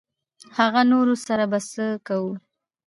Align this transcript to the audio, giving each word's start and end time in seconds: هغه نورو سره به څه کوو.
هغه 0.57 0.81
نورو 0.91 1.13
سره 1.25 1.43
به 1.51 1.59
څه 1.71 1.85
کوو. 2.07 2.33